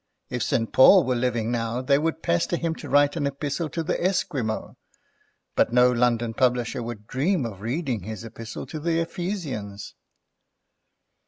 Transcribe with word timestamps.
If 0.31 0.41
St. 0.41 0.73
Paul 0.73 1.03
were 1.03 1.13
living 1.13 1.51
now 1.51 1.79
they 1.83 1.99
would 1.99 2.23
pester 2.23 2.57
him 2.57 2.73
to 2.77 2.89
write 2.89 3.15
an 3.15 3.27
Epistle 3.27 3.69
to 3.69 3.83
the 3.83 4.03
Esquimaux, 4.03 4.75
but 5.55 5.71
no 5.71 5.91
London 5.91 6.33
publisher 6.33 6.81
would 6.81 7.05
dream 7.05 7.45
of 7.45 7.61
reading 7.61 8.01
his 8.01 8.25
Epistle 8.25 8.65
to 8.65 8.79
the 8.79 8.99
Ephesians." 8.99 9.93